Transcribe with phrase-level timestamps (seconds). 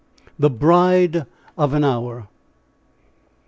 [0.39, 1.27] THE BRIDE
[1.59, 2.27] OF AN HOUR.